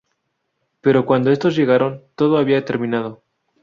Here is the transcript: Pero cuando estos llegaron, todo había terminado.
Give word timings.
Pero 0.81 1.05
cuando 1.05 1.29
estos 1.29 1.55
llegaron, 1.55 2.03
todo 2.15 2.39
había 2.39 2.65
terminado. 2.65 3.21